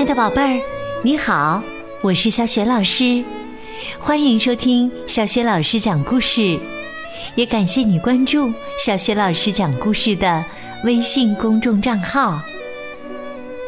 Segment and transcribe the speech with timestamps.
[0.00, 0.62] 亲爱的宝贝儿，
[1.02, 1.62] 你好，
[2.00, 3.22] 我是小雪老师，
[3.98, 6.58] 欢迎收听小雪老师讲故事，
[7.34, 8.50] 也感谢你关注
[8.82, 10.42] 小雪老师讲故事的
[10.84, 12.40] 微信公众账号。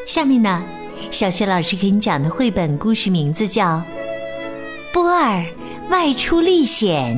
[0.06, 0.64] 下面呢，
[1.10, 3.76] 小雪老师给你讲的绘本故事名字叫
[4.90, 5.44] 《波尔
[5.90, 7.14] 外出历险》，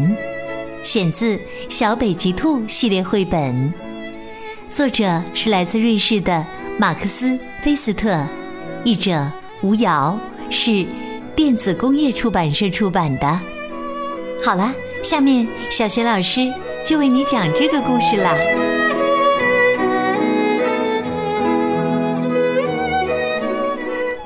[0.84, 1.36] 选自
[1.68, 3.72] 《小北极兔》系列绘本，
[4.68, 6.44] 作者是来自瑞士的
[6.80, 7.28] 马克思·
[7.62, 8.20] 菲斯特。
[8.84, 9.30] 译者
[9.62, 10.18] 吴瑶
[10.50, 10.86] 是
[11.34, 13.40] 电子工业出版社出版的。
[14.44, 16.52] 好了，下面小学老师
[16.84, 18.34] 就为你讲这个故事啦。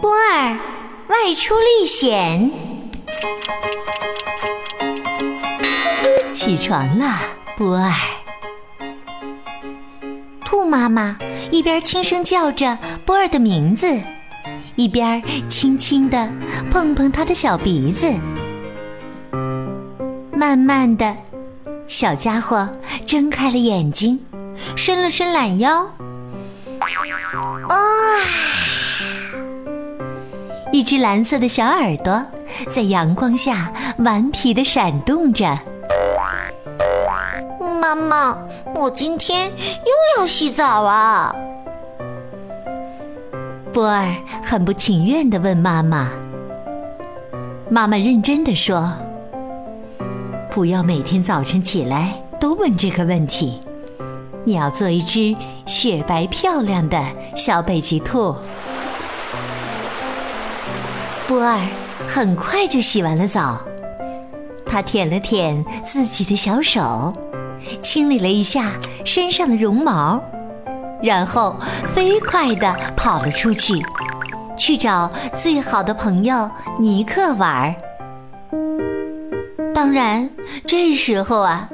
[0.01, 0.59] 波尔
[1.07, 2.51] 外出历险，
[6.35, 7.17] 起床了，
[7.57, 7.93] 波尔。
[10.45, 11.17] 兔妈妈
[11.53, 14.01] 一边轻声叫着波尔的名字。
[14.79, 16.31] 一边轻轻地
[16.71, 18.15] 碰碰他的小鼻子，
[20.33, 21.17] 慢慢的，
[21.89, 22.69] 小家伙
[23.05, 24.21] 睁开了眼睛，
[24.77, 25.81] 伸了伸懒腰。
[27.69, 27.77] 啊！
[30.73, 32.25] 一只蓝色的小耳朵
[32.71, 35.59] 在阳光下顽皮的闪动着。
[37.81, 38.39] 妈妈，
[38.77, 41.35] 我今天又要洗澡啊！
[43.79, 44.13] 波儿
[44.43, 46.11] 很不情愿地问妈妈
[47.71, 48.93] ：“妈妈认真地说，
[50.51, 53.61] 不要每天早晨起来都问这个问题。
[54.45, 55.33] 你要做一只
[55.65, 57.01] 雪白漂亮的
[57.37, 58.35] 小北极兔。”
[61.29, 61.61] 波儿
[62.09, 63.61] 很快就洗完了澡，
[64.67, 67.17] 他舔了舔自己的小手，
[67.81, 68.73] 清理了一下
[69.05, 70.21] 身上的绒毛。
[71.03, 71.57] 然后
[71.95, 73.75] 飞快地跑了出去，
[74.57, 77.75] 去找最好的朋友尼克玩儿。
[79.75, 80.29] 当然，
[80.67, 81.69] 这时候啊，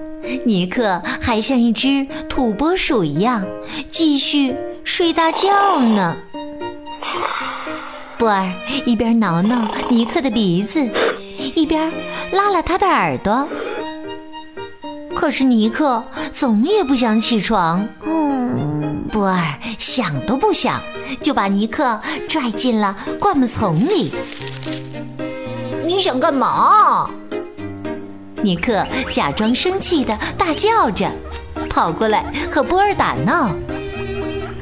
[0.44, 3.42] 尼克还像一只土拨鼠一样，
[3.88, 6.14] 继续睡大觉呢。
[8.18, 8.46] 波尔
[8.84, 10.86] 一边挠挠尼克的鼻子，
[11.54, 11.90] 一边
[12.30, 13.48] 拉拉他的耳朵。
[15.16, 17.88] 可是尼克总也不想起床。
[19.12, 20.80] 波尔想都不想，
[21.20, 24.10] 就把尼克拽进了灌木丛里。
[25.84, 27.10] 你想干嘛？
[28.42, 31.10] 尼克假装生气的大叫着，
[31.70, 33.54] 跑过来和波尔打闹。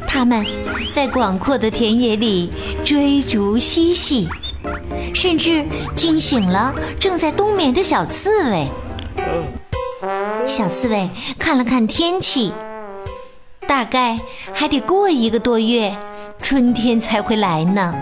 [0.06, 0.44] 他们
[0.92, 2.52] 在广阔的田野里
[2.84, 4.28] 追逐嬉戏，
[5.14, 5.64] 甚至
[5.94, 8.69] 惊醒了正在冬眠的小刺猬。
[10.47, 11.08] 小刺猬
[11.38, 12.52] 看了看天气。
[13.72, 14.20] 大概
[14.52, 15.96] 还得过一个多月，
[16.42, 17.94] 春天才会来呢。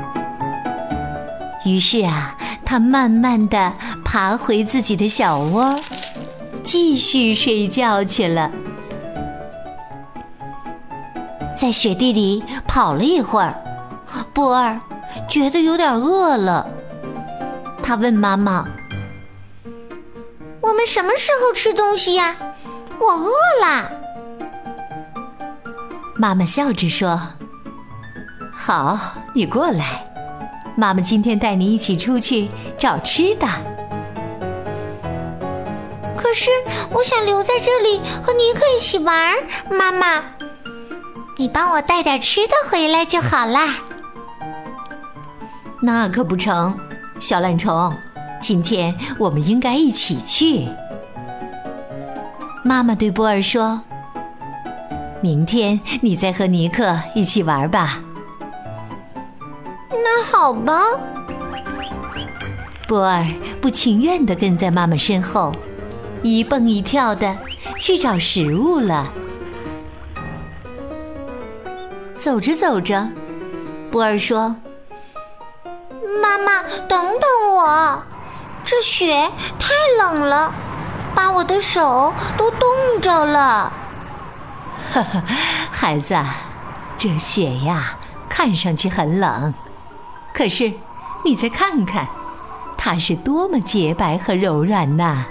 [1.64, 3.72] 于是啊，他慢慢的
[4.04, 5.78] 爬回自己的小窝，
[6.64, 8.50] 继续睡觉去了。
[11.56, 13.54] 在雪地里跑了一会儿，
[14.34, 14.80] 波儿
[15.28, 16.66] 觉得有点饿了。
[17.80, 18.66] 他问妈妈
[20.60, 22.34] ：“我们什么时候吃东西呀？
[22.98, 23.30] 我饿
[23.64, 23.92] 了。”
[26.20, 27.18] 妈妈笑着说
[28.52, 28.98] ：“好，
[29.32, 30.04] 你过来，
[30.76, 33.46] 妈妈今天带你一起出去找吃的。”
[36.18, 36.50] 可是
[36.92, 39.34] 我想留在这里和尼克一起玩。
[39.70, 40.22] 妈妈，
[41.38, 43.76] 你帮我带点吃的回来就好啦。
[45.80, 46.78] 那可不成，
[47.18, 47.96] 小懒虫，
[48.42, 50.68] 今天我们应该一起去。
[52.62, 53.80] 妈妈对波尔说。
[55.22, 57.98] 明天你再和尼克一起玩吧。
[59.90, 60.82] 那好吧。
[62.88, 63.24] 波尔
[63.60, 65.54] 不情愿地跟在妈妈身后，
[66.22, 67.36] 一蹦一跳的
[67.78, 69.12] 去找食物了。
[72.18, 73.08] 走着走着，
[73.90, 74.56] 波尔说
[76.22, 78.02] ：“妈妈，等等我，
[78.64, 80.52] 这雪太冷了，
[81.14, 82.68] 把我的手都冻
[83.00, 83.72] 着了。”
[84.92, 85.22] 哈哈，
[85.70, 86.16] 孩子，
[86.98, 87.96] 这雪呀，
[88.28, 89.54] 看上去很冷，
[90.34, 90.72] 可是
[91.24, 92.08] 你再看看，
[92.76, 95.26] 它是多么洁白和柔软呐！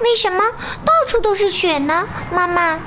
[0.00, 0.38] 为什么
[0.84, 2.78] 到处都是雪呢，妈妈？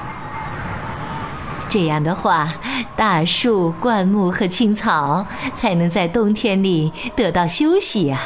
[1.68, 2.48] 这样的话，
[2.96, 5.26] 大树、灌木和青草
[5.56, 8.20] 才能在冬天里得到休息呀。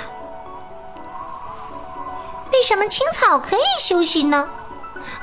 [2.51, 4.49] 为什么青草可以休息呢？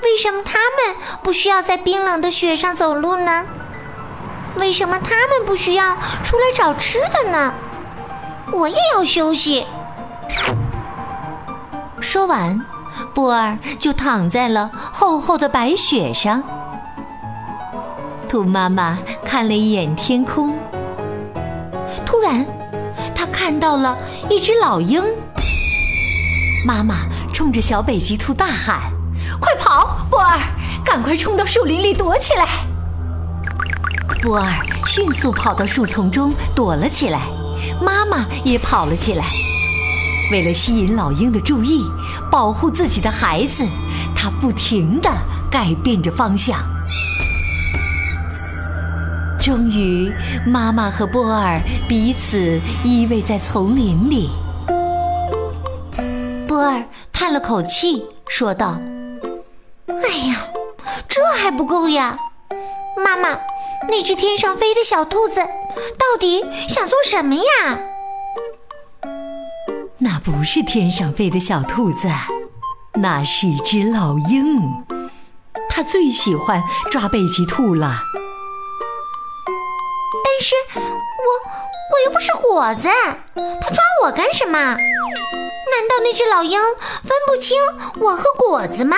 [0.02, 3.44] 为什么他们不需要在冰冷的雪上走路呢？
[4.56, 7.55] 为什么他们不需要出来找吃的呢？
[8.52, 9.67] 我也要休息。
[12.00, 12.61] 说完，
[13.14, 16.43] 波儿就躺在了厚厚的白雪上。
[18.29, 20.58] 兔妈妈看了一眼天空，
[22.05, 22.46] 突然，
[23.14, 23.96] 她看到了
[24.29, 25.02] 一只老鹰。
[26.67, 26.94] 妈妈
[27.32, 28.93] 冲着小北极兔大喊
[29.43, 30.39] ：“快跑，波儿！
[30.85, 32.47] 赶快冲到树林里躲起来！”
[34.23, 34.53] 波儿
[34.87, 37.23] 迅速跑到树丛中躲了起来，
[37.81, 39.25] 妈妈也跑了起来。
[40.31, 41.85] 为了吸引老鹰的注意，
[42.31, 43.67] 保护自己的孩子，
[44.15, 45.11] 他不停地
[45.50, 46.61] 改变着方向。
[49.41, 50.12] 终于，
[50.47, 54.31] 妈妈和波尔彼此依偎在丛林里。
[56.47, 56.81] 波尔
[57.12, 58.81] 叹了口气，说道
[59.88, 60.49] ：“哎呀，
[61.08, 62.19] 这还不够呀！
[62.96, 63.38] 妈妈，
[63.88, 67.43] 那只天上飞的小兔子到底想做什么呀？”
[69.99, 72.08] 那不是天上飞的小兔子，
[72.94, 74.61] 那是一只老鹰。
[75.69, 78.00] 它最喜欢抓北极兔了。
[80.25, 82.88] 但是我，我又不是果子，
[83.61, 84.58] 它抓我干什么？
[84.58, 86.61] 难道那只老鹰
[87.02, 87.56] 分不清
[88.00, 88.96] 我和果子吗？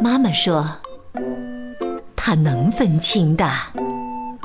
[0.00, 0.66] 妈妈说，
[2.16, 3.48] 他能分清的。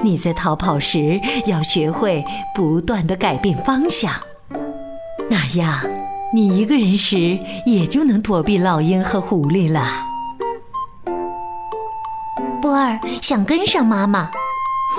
[0.04, 4.12] 你在逃跑时要学会不断的改变方向，
[5.30, 5.80] 那样
[6.34, 9.88] 你一个人时也就能躲避老鹰和狐狸了。
[12.62, 14.30] 波儿想跟上妈妈。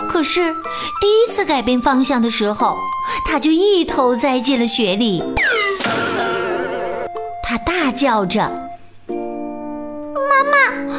[0.09, 0.53] 可是，
[1.01, 2.77] 第一次改变方向的时候，
[3.27, 5.23] 他就一头栽进了雪里。
[7.43, 8.51] 他大叫着：“，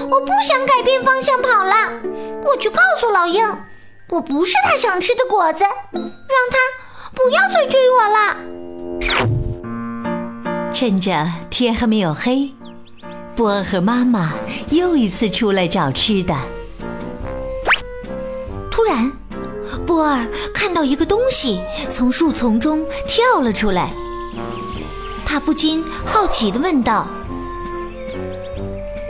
[0.09, 1.73] 我不想改变方向跑了！
[2.43, 3.43] 我去告诉老鹰，
[4.09, 6.03] 我不是他想吃的果子，让
[6.51, 6.57] 他
[7.13, 8.37] 不要再追我了。”
[10.71, 12.53] 趁着天还没有黑，
[13.35, 14.33] 波儿和妈妈
[14.69, 16.35] 又一次出来找吃的。
[18.69, 19.11] 突然，
[19.87, 23.89] 波尔看到一个东西从树丛中跳了出来，
[25.25, 27.07] 他不禁好奇地问道：“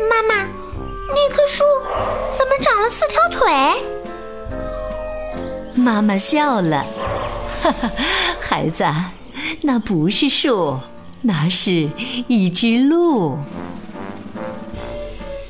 [0.09, 0.47] 妈妈，
[1.15, 1.63] 那棵树
[2.37, 3.51] 怎么长了四条腿？”
[5.73, 6.85] 妈妈笑了
[7.63, 7.89] ：“哈哈，
[8.39, 8.85] 孩子，
[9.61, 10.77] 那不是树，
[11.21, 11.89] 那是
[12.27, 13.39] 一只鹿。”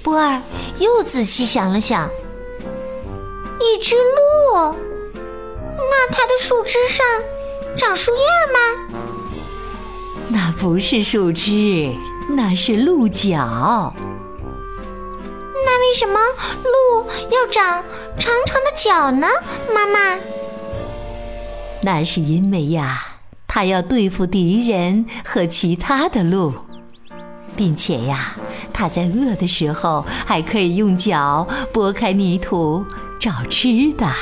[0.03, 0.41] 波儿
[0.77, 2.09] 又仔细想了想。
[3.59, 4.75] 一只鹿，
[5.13, 7.03] 那它的树枝上
[7.75, 8.21] 长树叶
[8.53, 8.59] 吗？
[10.27, 11.95] 那不是树枝，
[12.29, 13.93] 那是鹿角。
[15.75, 16.17] 那为什么
[16.63, 17.05] 鹿
[17.35, 17.83] 要长
[18.17, 19.27] 长长的脚呢？
[19.73, 20.17] 妈妈，
[21.81, 23.05] 那是因为呀，
[23.45, 26.53] 它要对付敌人和其他的鹿，
[27.57, 28.37] 并且呀，
[28.71, 32.85] 它在饿的时候还可以用脚拨开泥土。
[33.19, 34.13] 找吃的，妈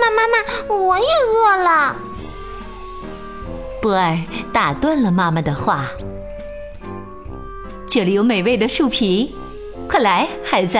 [0.00, 0.34] 妈，妈妈，
[0.72, 1.96] 我也饿了。
[3.82, 4.16] 波尔
[4.52, 5.86] 打断了妈妈的话
[7.90, 9.34] ：“这里有美味的树皮，
[9.88, 10.78] 快来，孩子。”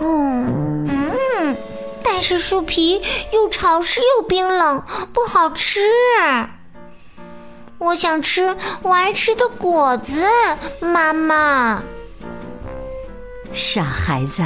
[0.00, 1.56] 嗯嗯，
[2.02, 3.02] 但是树皮
[3.32, 5.80] 又潮湿又冰冷，不好吃。
[7.76, 10.24] 我想吃我爱吃的果子，
[10.80, 11.82] 妈妈。
[13.52, 14.42] 傻孩子。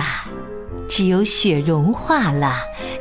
[0.88, 2.52] 只有雪融化了，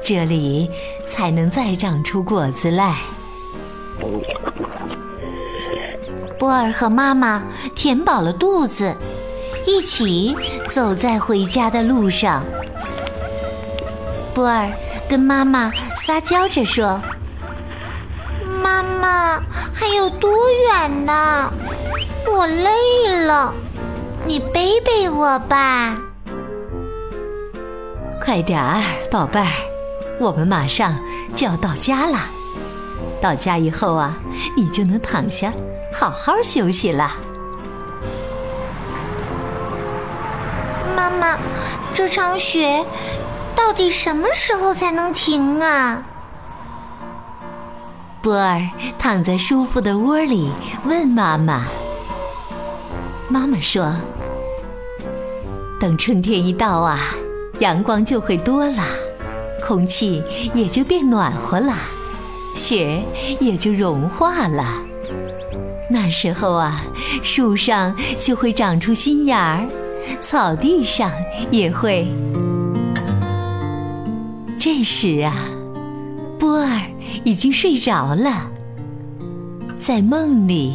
[0.01, 0.70] 这里
[1.10, 2.96] 才能再长出果子来。
[6.41, 7.43] 波尔和妈妈
[7.75, 8.98] 填饱了肚子，
[9.67, 10.36] 一起
[10.67, 12.43] 走在回家的路上。
[14.33, 14.67] 波尔
[15.07, 17.00] 跟妈妈撒娇着说
[18.63, 19.39] ：“妈妈，
[19.71, 21.53] 还有多远呢？
[22.33, 23.53] 我累了，
[24.25, 25.95] 你背背我吧。”
[28.19, 28.81] 快点儿，
[29.12, 29.45] 宝贝儿，
[30.19, 30.98] 我们马上
[31.36, 32.17] 就要到家了。
[33.21, 34.17] 到家以后啊，
[34.57, 35.53] 你就能躺下
[35.93, 37.12] 好好休息了。
[40.95, 41.38] 妈妈，
[41.93, 42.86] 这场雪
[43.55, 46.03] 到底什么时候才能停啊？
[48.21, 48.62] 波儿
[49.00, 50.51] 躺在舒服的窝里
[50.86, 51.65] 问妈妈。
[53.27, 53.91] 妈妈说
[55.79, 57.00] ：“等春天一到啊。”
[57.60, 58.83] 阳光就会多了，
[59.67, 61.75] 空气也就变暖和了，
[62.55, 63.03] 雪
[63.39, 64.81] 也就融化了。
[65.91, 66.86] 那时候啊，
[67.21, 69.67] 树上就会长出新芽儿，
[70.21, 71.12] 草地上
[71.51, 72.07] 也会
[74.57, 75.33] 这时啊，
[76.39, 76.81] 波儿
[77.25, 78.50] 已经睡着了。
[79.75, 80.74] 在梦里，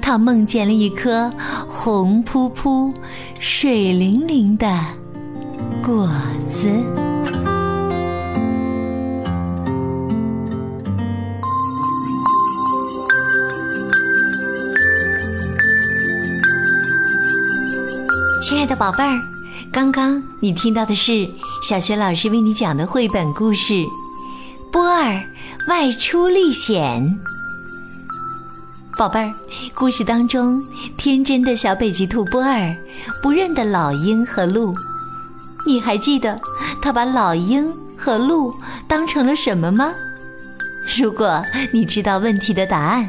[0.00, 1.30] 他梦见了一颗
[1.68, 2.92] 红扑扑、
[3.38, 4.66] 水灵灵的
[5.82, 6.08] 果
[6.48, 6.99] 子。
[18.80, 19.20] 宝贝儿，
[19.70, 21.28] 刚刚你听到的是
[21.62, 23.74] 小学老师为你讲的绘本故事
[24.72, 25.22] 《波儿
[25.68, 27.02] 外出历险》。
[28.98, 29.34] 宝贝儿，
[29.74, 30.64] 故事当中
[30.96, 32.74] 天真的小北极兔波儿
[33.22, 34.74] 不认得老鹰和鹿，
[35.66, 36.40] 你还记得
[36.80, 38.50] 他把老鹰和鹿
[38.88, 39.92] 当成了什么吗？
[40.98, 43.06] 如果你知道问题的答案，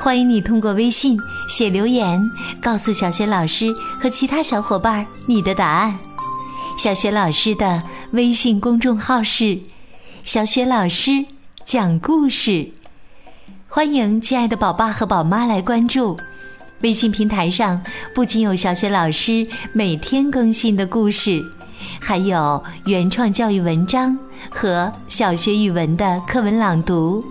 [0.00, 1.16] 欢迎你通过微信
[1.52, 2.18] 写留言
[2.62, 5.98] 告诉小雪老师和其他小伙伴你的答案。
[6.78, 7.82] 小雪老师的
[8.12, 9.60] 微信公众号是
[10.24, 11.26] “小雪老师
[11.62, 12.70] 讲故事”，
[13.68, 16.16] 欢迎亲爱的宝爸和宝妈来关注。
[16.80, 17.82] 微信平台上
[18.14, 21.42] 不仅有小雪老师每天更新的故事，
[22.00, 24.18] 还有原创教育文章
[24.50, 27.22] 和小学语文的课文朗读。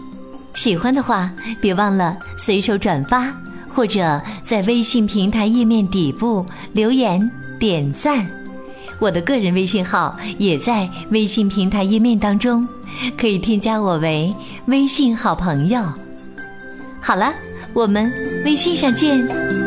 [0.54, 3.34] 喜欢的话，别忘了随手转发，
[3.74, 8.26] 或者在微信平台页面底部留言点赞。
[9.00, 12.68] 我的个人微信号也在微信平台页面当中，
[13.18, 14.34] 可以添加我为
[14.68, 15.82] 微信好朋友。
[17.02, 17.34] 好了，
[17.74, 18.12] 我们
[18.46, 19.61] 微信上见。